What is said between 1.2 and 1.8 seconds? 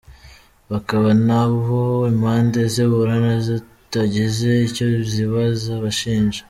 n’aho